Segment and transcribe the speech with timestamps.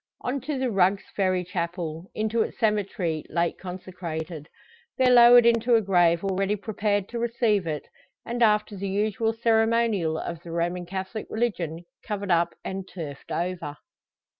[0.21, 4.49] On to the Rugg's Ferry chapel, into its cemetery, late consecrated.
[4.97, 7.87] There lowered into a grave already prepared to receive it;
[8.25, 13.77] and, after the usual ceremonial of the Roman Catholic religion covered up, and turfed over.